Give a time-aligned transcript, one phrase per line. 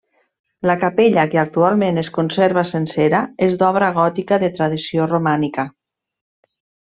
[0.67, 3.19] La capella que actualment es conserva sencera
[3.49, 5.67] és d'obra gòtica de tradició romànica.